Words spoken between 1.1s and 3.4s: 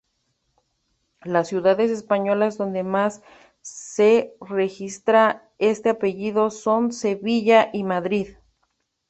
Las ciudades españolas donde más